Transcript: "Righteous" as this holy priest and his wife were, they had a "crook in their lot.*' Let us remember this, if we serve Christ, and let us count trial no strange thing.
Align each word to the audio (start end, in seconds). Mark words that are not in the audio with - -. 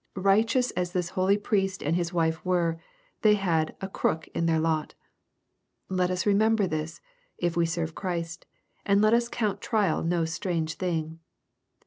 "Righteous" 0.15 0.71
as 0.71 0.93
this 0.93 1.09
holy 1.09 1.37
priest 1.37 1.83
and 1.83 1.95
his 1.95 2.11
wife 2.11 2.43
were, 2.43 2.79
they 3.21 3.35
had 3.35 3.75
a 3.81 3.87
"crook 3.87 4.27
in 4.29 4.47
their 4.47 4.57
lot.*' 4.59 4.95
Let 5.89 6.09
us 6.09 6.25
remember 6.25 6.65
this, 6.65 7.01
if 7.37 7.55
we 7.55 7.67
serve 7.67 7.93
Christ, 7.93 8.47
and 8.83 8.99
let 8.99 9.13
us 9.13 9.29
count 9.29 9.61
trial 9.61 10.01
no 10.01 10.25
strange 10.25 10.73
thing. 10.73 11.19